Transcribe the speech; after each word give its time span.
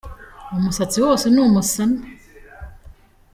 Umusatsi 0.57 0.97
wose 1.05 1.25
ni 1.29 1.39
umusana 1.47 1.99